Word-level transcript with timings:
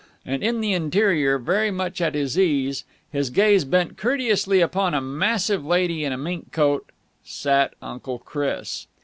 And 0.25 0.41
in 0.43 0.61
the 0.61 0.73
interior, 0.73 1.37
very 1.37 1.69
much 1.69 2.01
at 2.01 2.15
his 2.15 2.35
ease, 2.35 2.85
his 3.11 3.29
gaze 3.29 3.65
bent 3.65 3.97
courteously 3.99 4.59
upon 4.59 4.95
a 4.95 4.99
massive 4.99 5.63
lady 5.63 6.03
in 6.03 6.11
a 6.11 6.17
mink 6.17 6.51
coat, 6.51 6.89
sat 7.23 7.75
Uncle 7.83 8.17
Chris. 8.17 8.87